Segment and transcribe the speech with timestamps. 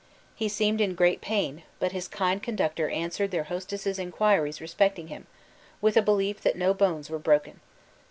[0.33, 5.27] He seemed in great pain, but his kind conductor answered their hostess' inquiries respecting him,
[5.79, 7.59] with a belief that no bones were broken.